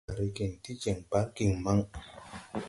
Tiŋ 0.03 0.07
ma 0.07 0.13
regen 0.19 0.53
ti 0.63 0.71
jɛŋ 0.81 0.97
bargiŋ 1.09 1.51
maŋ. 1.63 1.79